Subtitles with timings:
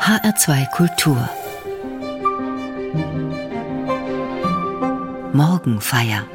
[0.00, 1.28] HR2 Kultur
[5.34, 6.26] Morgenfeier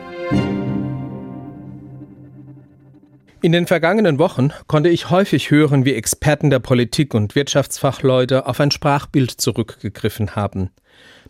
[3.41, 8.59] In den vergangenen Wochen konnte ich häufig hören, wie Experten der Politik und Wirtschaftsfachleute auf
[8.59, 10.70] ein Sprachbild zurückgegriffen haben.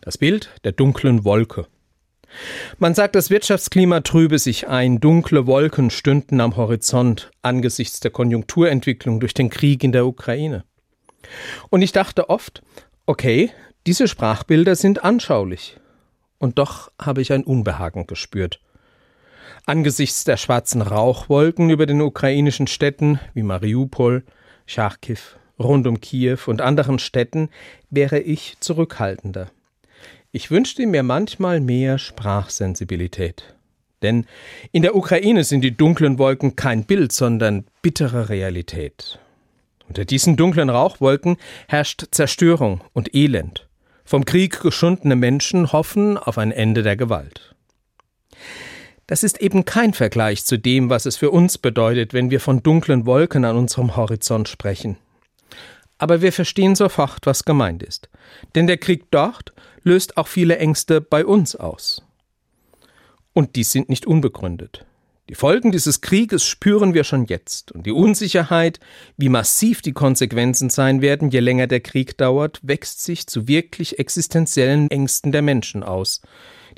[0.02, 1.66] Das Bild der dunklen Wolke.
[2.78, 9.20] Man sagt, das Wirtschaftsklima trübe sich ein, dunkle Wolken stünden am Horizont angesichts der Konjunkturentwicklung
[9.20, 10.64] durch den Krieg in der Ukraine.
[11.70, 12.62] Und ich dachte oft,
[13.06, 13.50] okay,
[13.86, 15.78] diese Sprachbilder sind anschaulich.
[16.38, 18.60] Und doch habe ich ein Unbehagen gespürt.
[19.64, 24.24] Angesichts der schwarzen Rauchwolken über den ukrainischen Städten wie Mariupol,
[24.66, 25.20] Charkiw,
[25.58, 27.48] rund um Kiew und anderen Städten
[27.90, 29.50] wäre ich zurückhaltender.
[30.32, 33.54] Ich wünschte mir manchmal mehr Sprachsensibilität.
[34.02, 34.26] Denn
[34.72, 39.18] in der Ukraine sind die dunklen Wolken kein Bild, sondern bittere Realität.
[39.88, 41.36] Unter diesen dunklen Rauchwolken
[41.68, 43.68] herrscht Zerstörung und Elend.
[44.04, 47.54] Vom Krieg geschundene Menschen hoffen auf ein Ende der Gewalt.
[49.06, 52.62] Das ist eben kein Vergleich zu dem, was es für uns bedeutet, wenn wir von
[52.62, 54.96] dunklen Wolken an unserem Horizont sprechen.
[55.98, 58.08] Aber wir verstehen sofort, was gemeint ist.
[58.54, 62.02] Denn der Krieg dort löst auch viele Ängste bei uns aus.
[63.32, 64.85] Und dies sind nicht unbegründet.
[65.28, 68.78] Die Folgen dieses Krieges spüren wir schon jetzt, und die Unsicherheit,
[69.16, 73.98] wie massiv die Konsequenzen sein werden, je länger der Krieg dauert, wächst sich zu wirklich
[73.98, 76.20] existenziellen Ängsten der Menschen aus,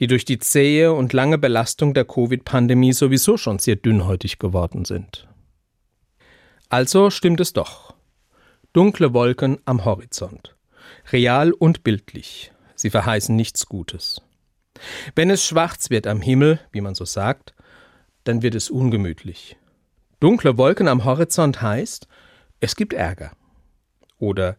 [0.00, 5.28] die durch die zähe und lange Belastung der Covid-Pandemie sowieso schon sehr dünnhäutig geworden sind.
[6.70, 7.94] Also stimmt es doch
[8.72, 10.54] dunkle Wolken am Horizont.
[11.10, 12.52] Real und bildlich.
[12.76, 14.22] Sie verheißen nichts Gutes.
[15.16, 17.54] Wenn es schwarz wird am Himmel, wie man so sagt,
[18.28, 19.56] dann wird es ungemütlich.
[20.20, 22.08] Dunkle Wolken am Horizont heißt,
[22.60, 23.32] es gibt Ärger.
[24.18, 24.56] Oder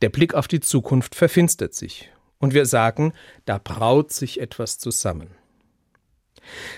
[0.00, 2.10] der Blick auf die Zukunft verfinstert sich.
[2.38, 3.12] Und wir sagen,
[3.46, 5.30] da braut sich etwas zusammen.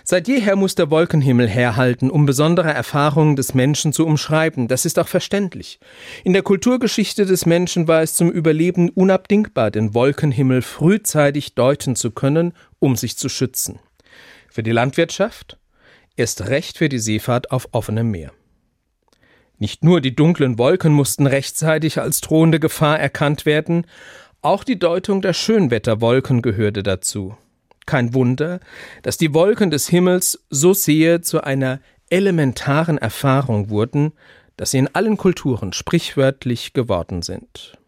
[0.04, 4.68] Seit jeher muss der Wolkenhimmel herhalten, um besondere Erfahrungen des Menschen zu umschreiben.
[4.68, 5.78] Das ist auch verständlich.
[6.24, 12.10] In der Kulturgeschichte des Menschen war es zum Überleben unabdingbar, den Wolkenhimmel frühzeitig deuten zu
[12.10, 13.78] können, um sich zu schützen.
[14.48, 15.58] Für die Landwirtschaft,
[16.16, 18.32] erst recht für die Seefahrt auf offenem Meer.
[19.58, 23.86] Nicht nur die dunklen Wolken mussten rechtzeitig als drohende Gefahr erkannt werden,
[24.40, 27.36] auch die Deutung der Schönwetterwolken gehörte dazu.
[27.86, 28.60] Kein Wunder,
[29.02, 31.80] dass die Wolken des Himmels so sehr zu einer
[32.10, 34.12] elementaren Erfahrung wurden,
[34.56, 37.78] dass sie in allen Kulturen sprichwörtlich geworden sind.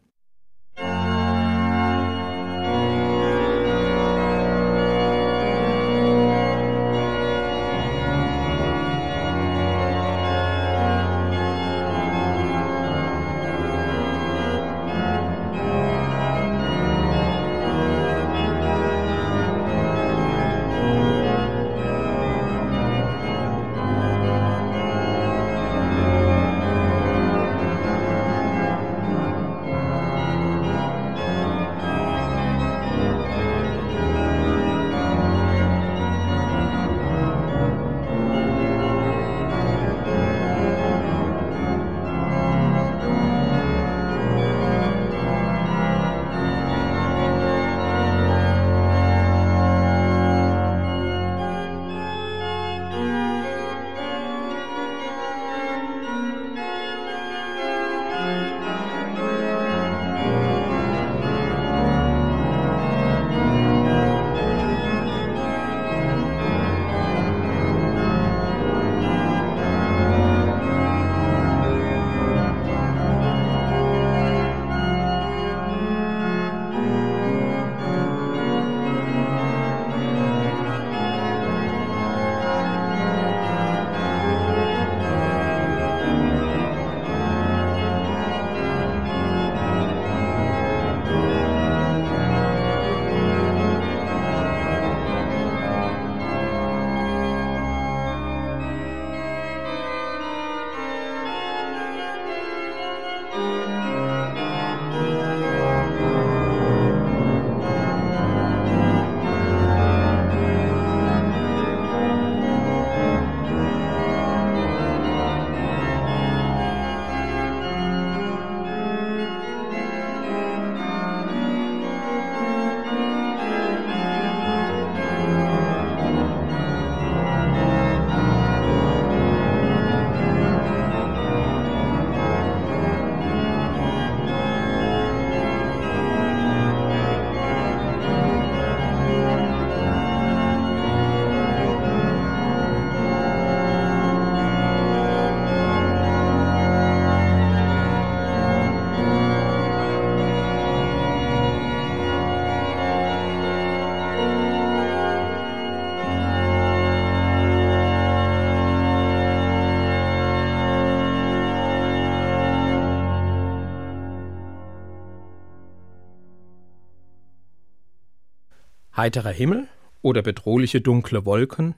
[169.05, 169.69] Heiterer Himmel
[170.01, 171.75] oder bedrohliche dunkle Wolken?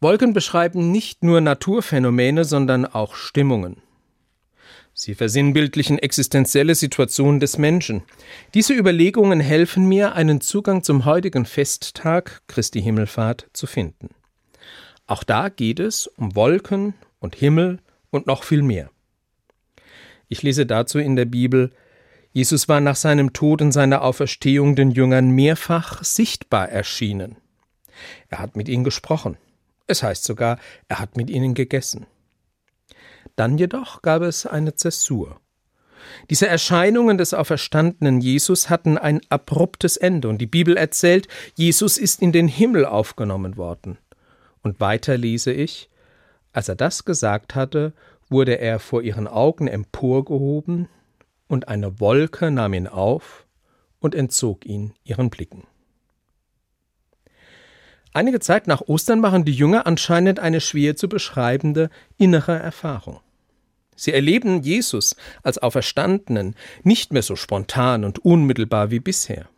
[0.00, 3.78] Wolken beschreiben nicht nur Naturphänomene, sondern auch Stimmungen.
[4.94, 8.04] Sie versinnbildlichen existenzielle Situationen des Menschen.
[8.54, 14.10] Diese Überlegungen helfen mir, einen Zugang zum heutigen Festtag Christi Himmelfahrt zu finden.
[15.08, 17.80] Auch da geht es um Wolken und Himmel
[18.10, 18.92] und noch viel mehr.
[20.28, 21.72] Ich lese dazu in der Bibel
[22.32, 27.36] Jesus war nach seinem Tod und seiner Auferstehung den Jüngern mehrfach sichtbar erschienen.
[28.28, 29.36] Er hat mit ihnen gesprochen.
[29.86, 30.58] Es heißt sogar,
[30.88, 32.06] er hat mit ihnen gegessen.
[33.36, 35.40] Dann jedoch gab es eine Zäsur.
[36.30, 42.22] Diese Erscheinungen des auferstandenen Jesus hatten ein abruptes Ende, und die Bibel erzählt, Jesus ist
[42.22, 43.98] in den Himmel aufgenommen worden.
[44.62, 45.90] Und weiter lese ich,
[46.52, 47.92] als er das gesagt hatte,
[48.28, 50.88] wurde er vor ihren Augen emporgehoben,
[51.52, 53.46] und eine Wolke nahm ihn auf
[54.00, 55.66] und entzog ihn ihren Blicken.
[58.14, 63.20] Einige Zeit nach Ostern machen die Jünger anscheinend eine schwer zu beschreibende innere Erfahrung.
[63.94, 69.48] Sie erleben Jesus als Auferstandenen nicht mehr so spontan und unmittelbar wie bisher.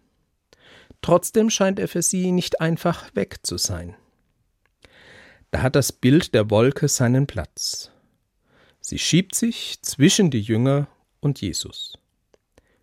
[1.00, 3.94] Trotzdem scheint er für sie nicht einfach weg zu sein.
[5.52, 7.92] Da hat das Bild der Wolke seinen Platz.
[8.80, 10.88] Sie schiebt sich zwischen die Jünger
[11.24, 11.98] und Jesus.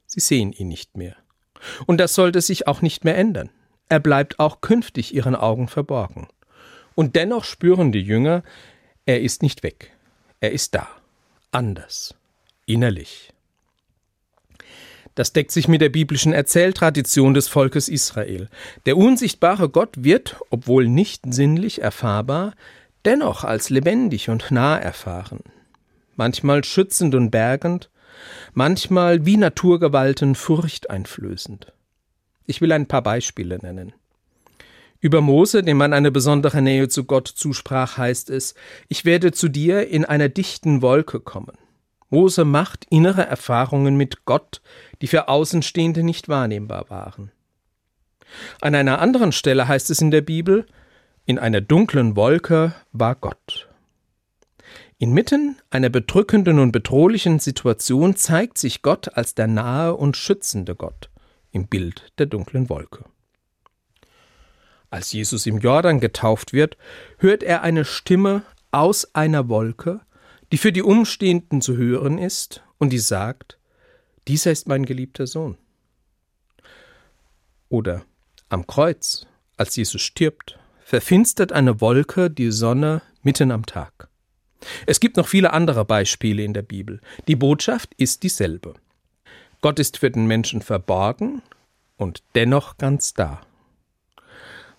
[0.07, 1.15] Sie sehen ihn nicht mehr.
[1.85, 3.49] Und das sollte sich auch nicht mehr ändern.
[3.87, 6.27] Er bleibt auch künftig ihren Augen verborgen.
[6.95, 8.43] Und dennoch spüren die Jünger,
[9.05, 9.91] er ist nicht weg.
[10.39, 10.87] Er ist da.
[11.51, 12.15] Anders.
[12.65, 13.31] Innerlich.
[15.15, 18.49] Das deckt sich mit der biblischen Erzähltradition des Volkes Israel.
[18.85, 22.53] Der unsichtbare Gott wird, obwohl nicht sinnlich erfahrbar,
[23.05, 25.41] dennoch als lebendig und nah erfahren.
[26.15, 27.90] Manchmal schützend und bergend,
[28.53, 31.73] manchmal wie Naturgewalten furchteinflößend.
[32.45, 33.93] Ich will ein paar Beispiele nennen.
[34.99, 38.53] Über Mose, dem man eine besondere Nähe zu Gott zusprach, heißt es,
[38.87, 41.57] ich werde zu dir in einer dichten Wolke kommen.
[42.11, 44.61] Mose macht innere Erfahrungen mit Gott,
[45.01, 47.31] die für Außenstehende nicht wahrnehmbar waren.
[48.61, 50.65] An einer anderen Stelle heißt es in der Bibel,
[51.25, 53.70] in einer dunklen Wolke war Gott.
[55.01, 61.09] Inmitten einer bedrückenden und bedrohlichen Situation zeigt sich Gott als der nahe und schützende Gott
[61.49, 63.05] im Bild der dunklen Wolke.
[64.91, 66.77] Als Jesus im Jordan getauft wird,
[67.17, 70.01] hört er eine Stimme aus einer Wolke,
[70.51, 73.57] die für die Umstehenden zu hören ist und die sagt,
[74.27, 75.57] dieser ist mein geliebter Sohn.
[77.69, 78.05] Oder
[78.49, 79.25] am Kreuz,
[79.57, 84.10] als Jesus stirbt, verfinstert eine Wolke die Sonne mitten am Tag.
[84.85, 87.01] Es gibt noch viele andere Beispiele in der Bibel.
[87.27, 88.73] Die Botschaft ist dieselbe.
[89.61, 91.41] Gott ist für den Menschen verborgen
[91.97, 93.41] und dennoch ganz da.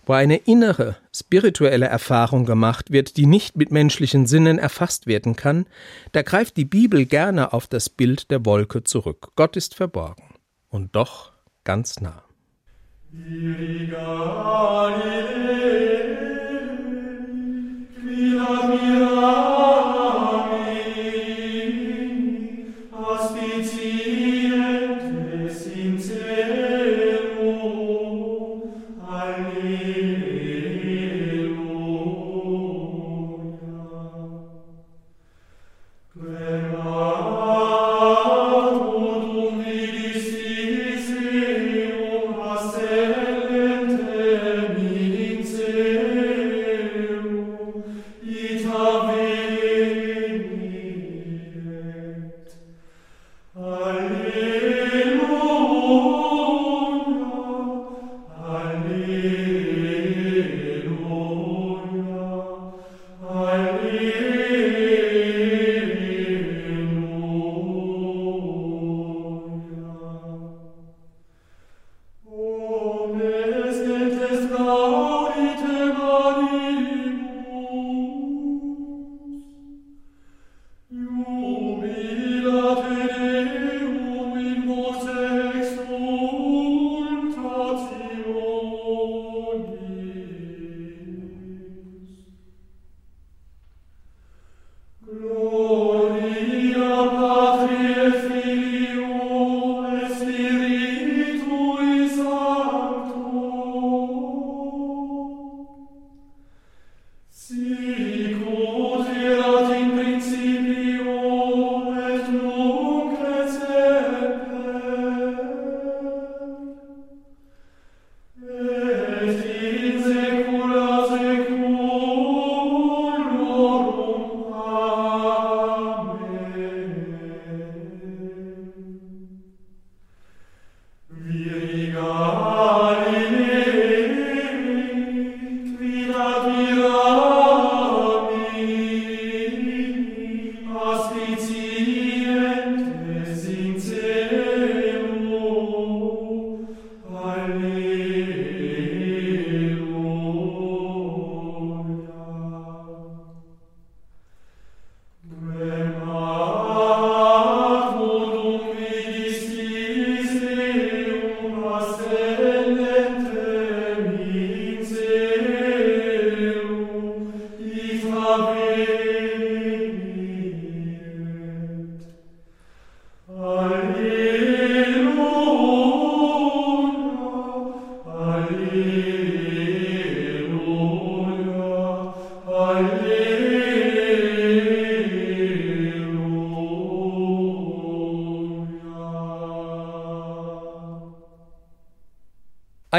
[0.05, 5.67] Wo eine innere, spirituelle Erfahrung gemacht wird, die nicht mit menschlichen Sinnen erfasst werden kann,
[6.11, 9.29] da greift die Bibel gerne auf das Bild der Wolke zurück.
[9.37, 10.35] Gott ist verborgen
[10.69, 12.25] und doch ganz nah.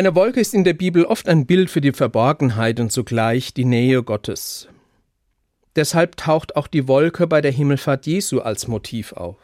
[0.03, 3.63] Eine Wolke ist in der Bibel oft ein Bild für die Verborgenheit und zugleich die
[3.63, 4.67] Nähe Gottes.
[5.77, 9.37] Deshalb taucht auch die Wolke bei der Himmelfahrt Jesu als Motiv auf.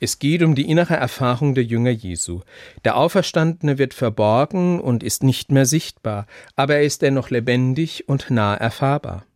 [0.00, 2.40] Es geht um die innere Erfahrung der Jünger Jesu.
[2.84, 6.26] Der Auferstandene wird verborgen und ist nicht mehr sichtbar,
[6.56, 9.26] aber er ist dennoch lebendig und nah erfahrbar.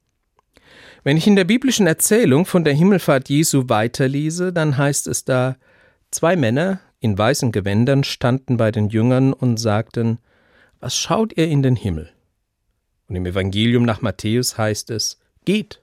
[1.05, 5.55] Wenn ich in der biblischen Erzählung von der Himmelfahrt Jesu weiterlese, dann heißt es da,
[6.11, 10.19] zwei Männer, in weißen Gewändern standen bei den Jüngern und sagten,
[10.81, 12.11] Was schaut ihr in den Himmel?
[13.09, 15.83] Und im Evangelium nach Matthäus heißt es, Geht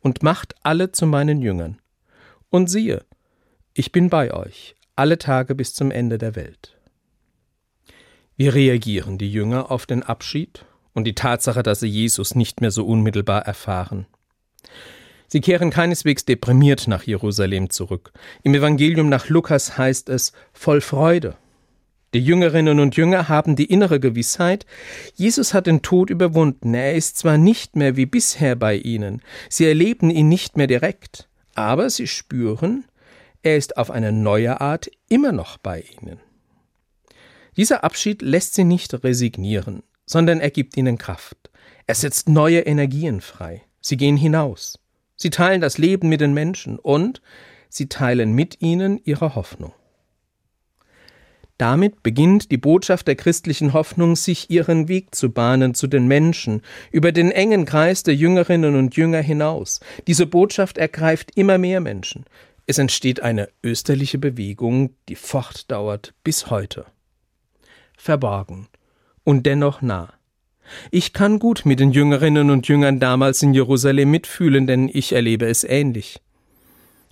[0.00, 1.78] und macht alle zu meinen Jüngern.
[2.50, 3.04] Und siehe,
[3.74, 6.76] ich bin bei euch alle Tage bis zum Ende der Welt.
[8.36, 12.70] Wie reagieren die Jünger auf den Abschied und die Tatsache, dass sie Jesus nicht mehr
[12.70, 14.06] so unmittelbar erfahren?
[15.28, 18.12] Sie kehren keineswegs deprimiert nach Jerusalem zurück.
[18.42, 21.36] Im Evangelium nach Lukas heißt es voll Freude.
[22.14, 24.64] Die Jüngerinnen und Jünger haben die innere Gewissheit,
[25.14, 29.20] Jesus hat den Tod überwunden, er ist zwar nicht mehr wie bisher bei ihnen,
[29.50, 32.86] sie erleben ihn nicht mehr direkt, aber sie spüren,
[33.42, 36.18] er ist auf eine neue Art immer noch bei ihnen.
[37.58, 41.50] Dieser Abschied lässt sie nicht resignieren, sondern er gibt ihnen Kraft.
[41.86, 43.64] Er setzt neue Energien frei.
[43.80, 44.78] Sie gehen hinaus.
[45.18, 47.20] Sie teilen das Leben mit den Menschen und
[47.68, 49.72] sie teilen mit ihnen ihre Hoffnung.
[51.58, 56.62] Damit beginnt die Botschaft der christlichen Hoffnung, sich ihren Weg zu bahnen zu den Menschen,
[56.92, 59.80] über den engen Kreis der Jüngerinnen und Jünger hinaus.
[60.06, 62.24] Diese Botschaft ergreift immer mehr Menschen.
[62.66, 66.86] Es entsteht eine österliche Bewegung, die fortdauert bis heute.
[67.96, 68.68] Verborgen
[69.24, 70.12] und dennoch nah.
[70.90, 75.46] Ich kann gut mit den Jüngerinnen und Jüngern damals in Jerusalem mitfühlen, denn ich erlebe
[75.46, 76.20] es ähnlich.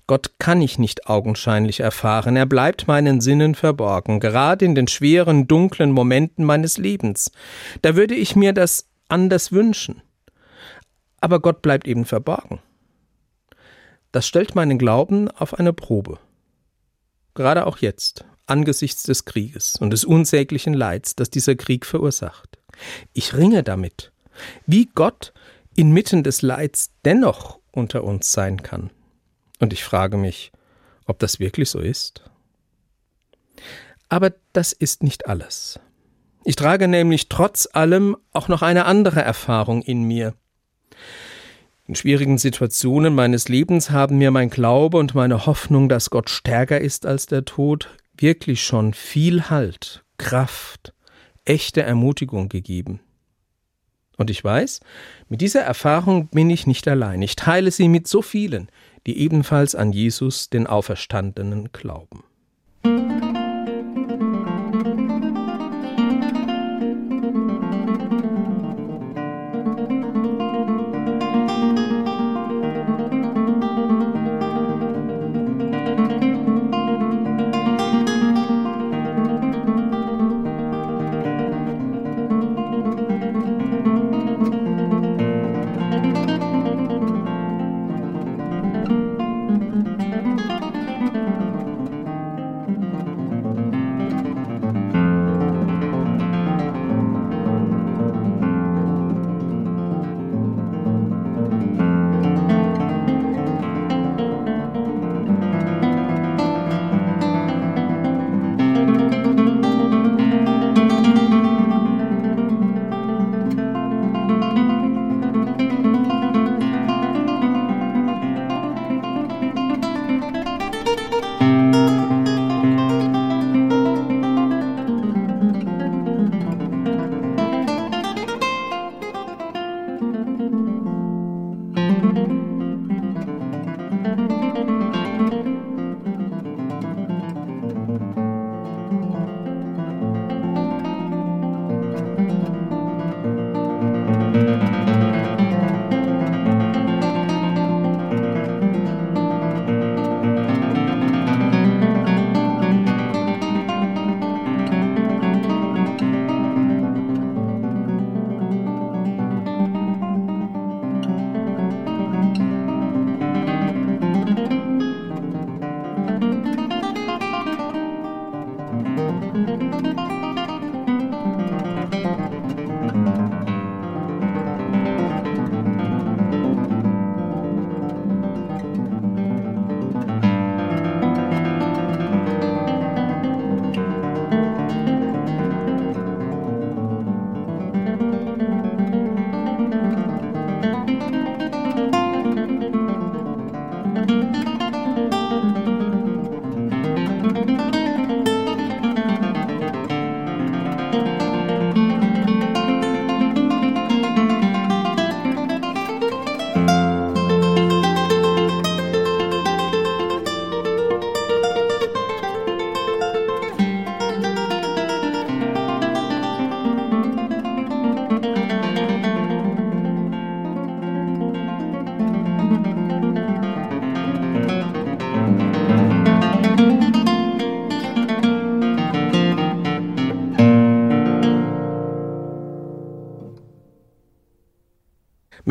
[0.06, 5.48] Gott kann ich nicht augenscheinlich erfahren, er bleibt meinen Sinnen verborgen, gerade in den schweren,
[5.48, 7.32] dunklen Momenten meines Lebens.
[7.82, 10.02] Da würde ich mir das anders wünschen.
[11.20, 12.60] Aber Gott bleibt eben verborgen.
[14.12, 16.18] Das stellt meinen Glauben auf eine Probe.
[17.34, 22.58] Gerade auch jetzt, angesichts des Krieges und des unsäglichen Leids, das dieser Krieg verursacht.
[23.12, 24.12] Ich ringe damit,
[24.66, 25.32] wie Gott
[25.74, 28.90] inmitten des Leids dennoch unter uns sein kann.
[29.60, 30.52] Und ich frage mich,
[31.06, 32.22] ob das wirklich so ist.
[34.08, 35.80] Aber das ist nicht alles.
[36.44, 40.34] Ich trage nämlich trotz allem auch noch eine andere Erfahrung in mir.
[41.86, 46.80] In schwierigen Situationen meines Lebens haben mir mein Glaube und meine Hoffnung, dass Gott stärker
[46.80, 50.94] ist als der Tod, wirklich schon viel Halt, Kraft,
[51.46, 53.00] echte Ermutigung gegeben.
[54.16, 54.80] Und ich weiß,
[55.28, 57.20] mit dieser Erfahrung bin ich nicht allein.
[57.22, 58.68] Ich teile sie mit so vielen,
[59.06, 62.24] die ebenfalls an Jesus, den Auferstandenen, glauben.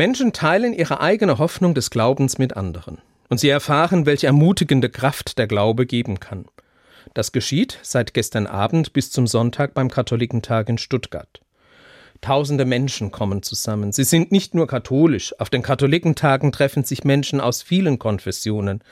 [0.06, 2.98] Menschen teilen ihre eigene Hoffnung des Glaubens mit anderen.
[3.28, 6.44] Und sie erfahren, welche ermutigende Kraft der Glaube geben kann.
[7.14, 11.40] Das geschieht seit gestern Abend bis zum Sonntag beim Katholikentag in Stuttgart.
[12.20, 13.90] Tausende Menschen kommen zusammen.
[13.90, 15.34] Sie sind nicht nur katholisch.
[15.40, 18.84] Auf den Katholikentagen treffen sich Menschen aus vielen Konfessionen,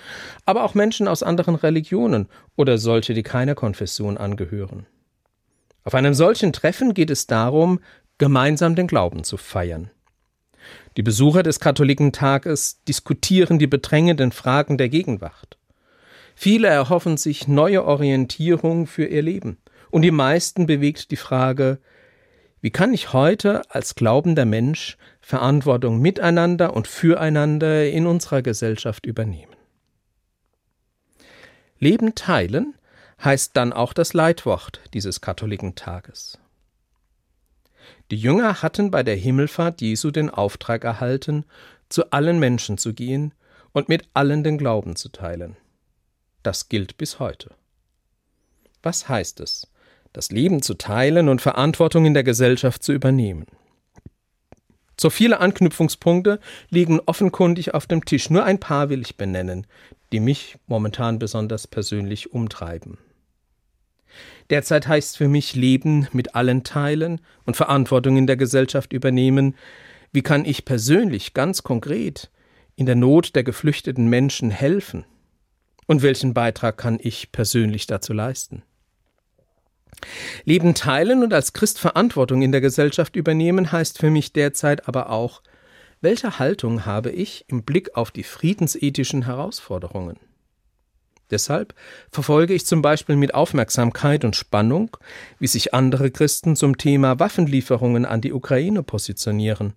[0.47, 4.87] aber auch Menschen aus anderen Religionen oder solche, die keiner Konfession angehören.
[5.85, 7.79] Auf einem solchen Treffen geht es darum,
[8.19, 9.93] gemeinsam den Glauben zu feiern.
[10.97, 15.59] Die Besucher des Katholikentages diskutieren die bedrängenden Fragen der Gegenwart.
[16.37, 19.59] Viele erhoffen sich neue Orientierung für ihr Leben,
[19.91, 21.79] und die meisten bewegt die Frage,
[22.61, 29.55] wie kann ich heute als glaubender Mensch Verantwortung miteinander und füreinander in unserer Gesellschaft übernehmen?
[31.79, 32.75] Leben teilen
[33.23, 36.39] heißt dann auch das Leitwort dieses Katholikentages.
[38.11, 41.45] Die Jünger hatten bei der Himmelfahrt Jesu den Auftrag erhalten,
[41.89, 43.33] zu allen Menschen zu gehen
[43.73, 45.57] und mit allen den Glauben zu teilen.
[46.43, 47.51] Das gilt bis heute.
[48.83, 49.67] Was heißt es,
[50.13, 53.47] das Leben zu teilen und Verantwortung in der Gesellschaft zu übernehmen?
[55.01, 56.39] So viele Anknüpfungspunkte
[56.71, 58.31] liegen offenkundig auf dem Tisch.
[58.31, 59.67] Nur ein paar will ich benennen,
[60.13, 62.99] die mich momentan besonders persönlich umtreiben.
[64.51, 69.55] Derzeit heißt für mich Leben mit allen teilen und Verantwortung in der Gesellschaft übernehmen.
[70.13, 72.31] Wie kann ich persönlich ganz konkret
[72.77, 75.05] in der Not der geflüchteten Menschen helfen?
[75.87, 78.63] Und welchen Beitrag kann ich persönlich dazu leisten?
[80.45, 85.11] Leben teilen und als Christ Verantwortung in der Gesellschaft übernehmen heißt für mich derzeit aber
[85.11, 85.43] auch,
[86.01, 90.19] welche Haltung habe ich im Blick auf die friedensethischen Herausforderungen?
[91.31, 91.75] Deshalb
[92.11, 94.97] verfolge ich zum Beispiel mit Aufmerksamkeit und Spannung,
[95.39, 99.75] wie sich andere Christen zum Thema Waffenlieferungen an die Ukraine positionieren.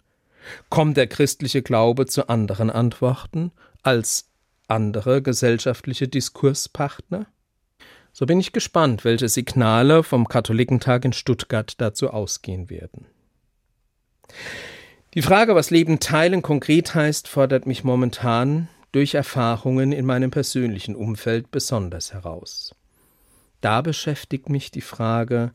[0.70, 3.52] Kommt der christliche Glaube zu anderen Antworten
[3.84, 4.30] als
[4.68, 7.28] andere gesellschaftliche Diskurspartner?
[8.12, 13.06] So bin ich gespannt, welche Signale vom Katholikentag in Stuttgart dazu ausgehen werden.
[15.14, 20.96] Die Frage, was Leben teilen konkret heißt, fordert mich momentan durch Erfahrungen in meinem persönlichen
[20.96, 22.74] Umfeld besonders heraus.
[23.62, 25.52] Da beschäftigt mich die Frage,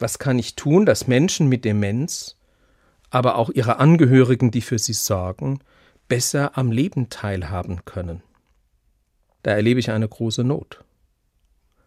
[0.00, 2.34] was kann ich tun, dass Menschen mit Demenz,
[3.10, 5.60] aber auch ihre Angehörigen, die für sie sorgen,
[6.08, 8.24] besser am Leben teilhaben können.
[9.44, 10.82] Da erlebe ich eine große Not.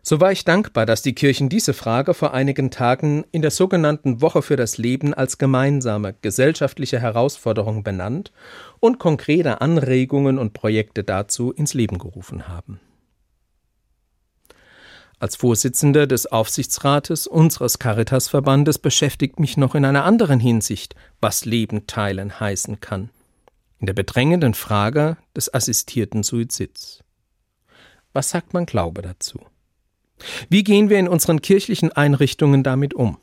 [0.03, 4.19] So war ich dankbar, dass die Kirchen diese Frage vor einigen Tagen in der sogenannten
[4.21, 8.31] Woche für das Leben als gemeinsame gesellschaftliche Herausforderung benannt
[8.79, 12.79] und konkrete Anregungen und Projekte dazu ins Leben gerufen haben.
[15.19, 21.85] Als Vorsitzender des Aufsichtsrates unseres Caritasverbandes beschäftigt mich noch in einer anderen Hinsicht, was Leben
[21.85, 23.11] teilen heißen kann.
[23.77, 27.03] In der bedrängenden Frage des assistierten Suizids.
[28.13, 29.39] Was sagt man Glaube dazu?
[30.49, 33.17] Wie gehen wir in unseren kirchlichen Einrichtungen damit um?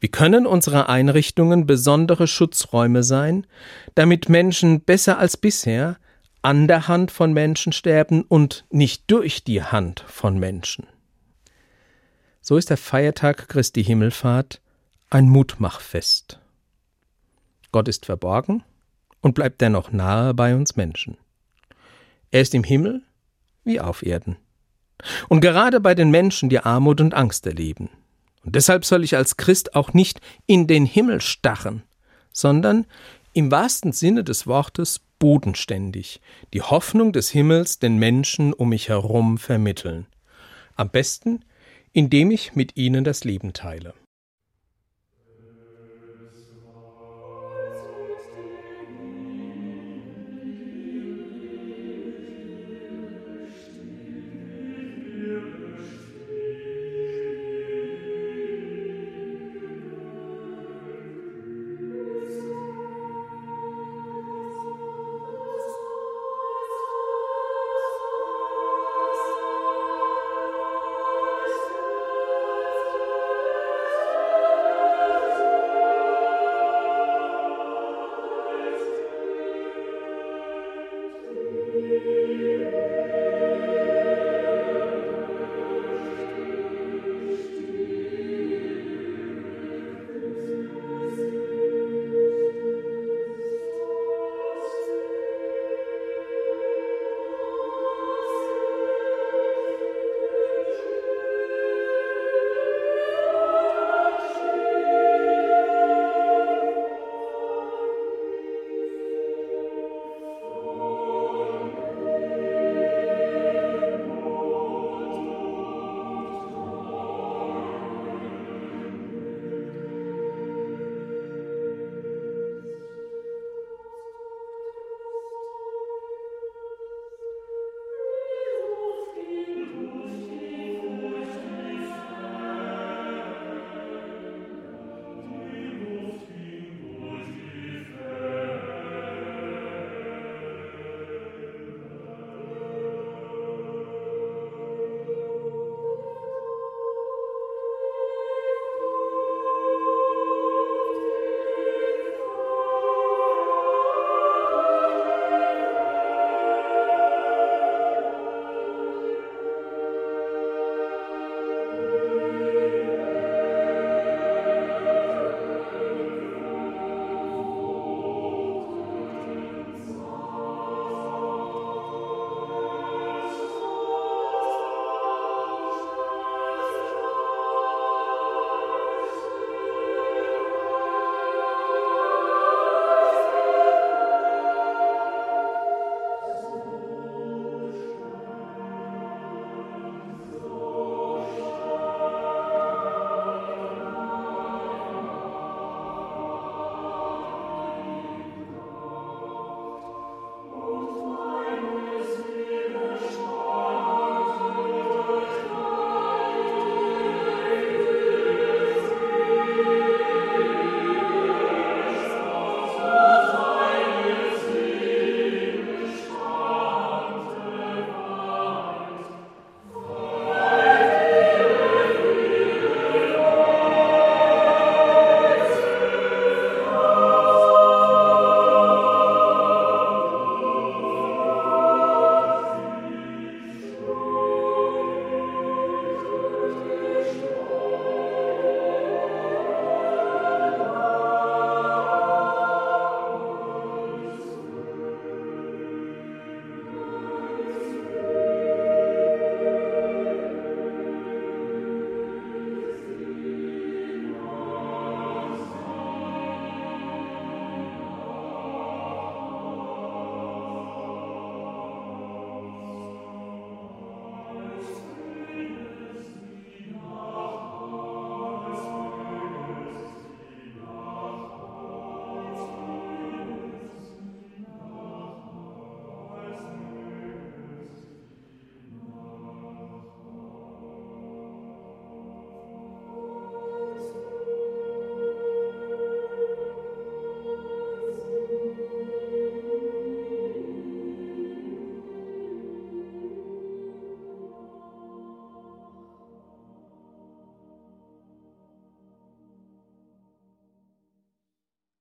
[0.00, 3.46] Wie können unsere Einrichtungen besondere Schutzräume sein,
[3.94, 5.96] damit Menschen besser als bisher
[6.42, 10.86] an der Hand von Menschen sterben und nicht durch die Hand von Menschen?
[12.40, 14.60] So ist der Feiertag Christi Himmelfahrt
[15.10, 16.40] ein Mutmachfest.
[17.70, 18.64] Gott ist verborgen
[19.20, 21.16] und bleibt dennoch nahe bei uns Menschen.
[22.30, 23.02] Er ist im Himmel
[23.64, 24.36] wie auf Erden.
[25.28, 27.88] Und gerade bei den Menschen, die Armut und Angst erleben.
[28.44, 31.82] Und deshalb soll ich als Christ auch nicht in den Himmel starren,
[32.32, 32.86] sondern
[33.32, 36.20] im wahrsten Sinne des Wortes bodenständig
[36.52, 40.06] die Hoffnung des Himmels den Menschen um mich herum vermitteln.
[40.74, 41.44] Am besten,
[41.92, 43.94] indem ich mit ihnen das Leben teile.